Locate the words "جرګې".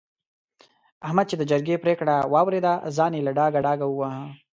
1.51-1.81